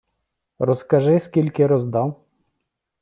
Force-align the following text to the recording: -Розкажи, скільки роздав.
-Розкажи, 0.59 1.19
скільки 1.19 1.67
роздав. 1.67 2.25